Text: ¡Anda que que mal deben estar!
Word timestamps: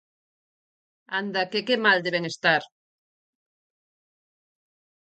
¡Anda 1.19 1.41
que 1.51 1.59
que 1.67 1.77
mal 1.85 1.99
deben 2.05 2.25
estar! 2.31 2.63